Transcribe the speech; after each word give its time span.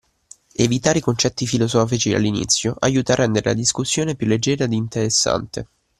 Evitare 0.55 0.97
i 0.97 1.01
concetti 1.03 1.45
filosofici 1.45 2.11
all’inizio 2.15 2.75
aiuta 2.79 3.11
a 3.13 3.17
rendere 3.17 3.49
la 3.51 3.55
discussione 3.55 4.15
più 4.15 4.25
leggera 4.25 4.63
ed 4.63 4.73
interessante 4.73 5.67